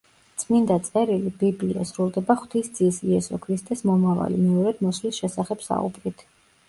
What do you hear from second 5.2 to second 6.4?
შესახებ საუბრით.